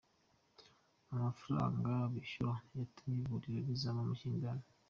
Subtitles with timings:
[1.15, 4.65] Amafaranga bishyuwe yatumye ivuriro rizamo amakimbirane